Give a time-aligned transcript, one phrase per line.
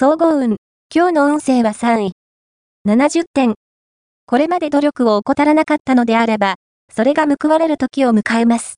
[0.00, 0.58] 総合運。
[0.94, 2.12] 今日の運勢は3位。
[2.86, 3.54] 70点。
[4.26, 6.54] これまで努力を怠らなかったのであれば、
[6.88, 8.76] それが報われる時を迎えます。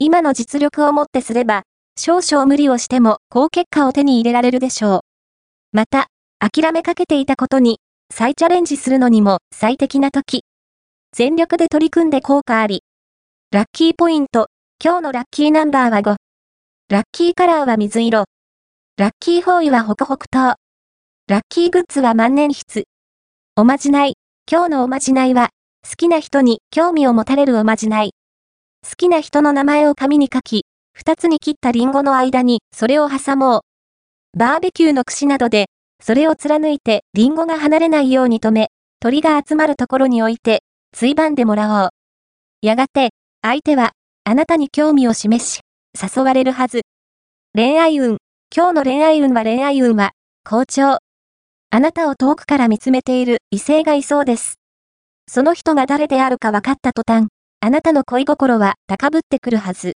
[0.00, 1.62] 今の実力をもってすれば、
[1.96, 5.00] 少々無理をしても高結果を手に入れられるでしょう。
[5.70, 6.08] また、
[6.40, 7.78] 諦めかけていたことに、
[8.12, 10.42] 再チャレンジするのにも最適な時。
[11.12, 12.82] 全力で取り組んで効果あり。
[13.52, 14.48] ラッキーポイント。
[14.84, 16.16] 今日のラッキーナンバーは5。
[16.88, 18.24] ラッキーカラーは水色。
[19.00, 20.56] ラッキーフォーイはホクホク糖。
[21.26, 22.84] ラッキーグッズは万年筆。
[23.56, 24.18] おまじない。
[24.46, 25.48] 今日のおまじないは、
[25.82, 28.10] 好きな人に興味を持たれるおまじない。
[28.86, 33.60] 好きな人の名前を紙に書き、二つに切ったリンゴの間にそれを挟もう。
[34.36, 35.70] バーベキューの串などで、
[36.02, 38.68] それを貫いてリンゴが離れないように止め、
[39.00, 41.90] 鳥が集まるところに置いて、ついばんでもらおう。
[42.60, 43.92] やがて、相手は、
[44.24, 45.60] あなたに興味を示し、
[45.98, 46.82] 誘われるはず。
[47.54, 48.18] 恋愛運。
[48.52, 50.10] 今日の恋愛運は恋愛運は、
[50.44, 50.98] 好調。
[51.70, 54.58] あなたを遠くから見つめている異性がいそうです。
[55.28, 57.28] その人が誰であるか分かった途端、
[57.60, 59.92] あなたの恋心は高ぶってくるはず。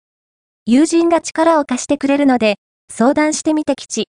[0.66, 2.56] 友人が力を貸してくれるので、
[2.92, 4.10] 相談してみて吉。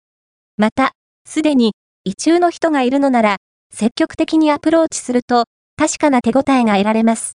[0.57, 0.93] また、
[1.29, 3.37] すでに、異中の人がいるのなら、
[3.71, 5.45] 積極的にアプローチすると、
[5.77, 7.35] 確かな手応えが得られます。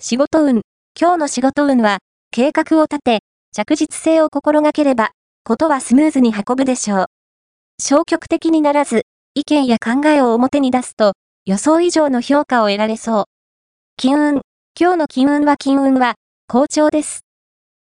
[0.00, 0.62] 仕事運。
[1.00, 1.98] 今日の仕事運は、
[2.32, 3.20] 計画を立て、
[3.52, 5.12] 着実性を心がければ、
[5.46, 7.06] ことはスムーズに運ぶでしょう。
[7.80, 9.02] 消極的にならず、
[9.36, 11.12] 意見や考えを表に出すと、
[11.44, 13.24] 予想以上の評価を得られそう。
[13.96, 14.40] 金運。
[14.76, 16.16] 今日の金運は金運は、
[16.48, 17.20] 好調です。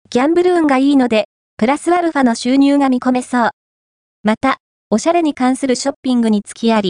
[0.08, 1.24] ギャンブル運がいいので、
[1.56, 3.50] プラスアルファの収入が見込めそう。
[4.22, 6.86] また、おしゃれに関するショッピングに付きあり、